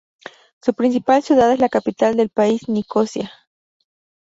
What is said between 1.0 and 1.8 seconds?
ciudad es la